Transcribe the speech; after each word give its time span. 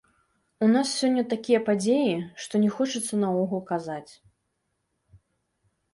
У 0.67 0.69
нас 0.75 0.93
сёння 1.01 1.23
такія 1.33 1.59
падзеі, 1.67 2.15
што 2.45 2.53
не 2.63 2.69
хочацца 2.77 3.13
наогул 3.27 3.61
казаць. 3.71 4.19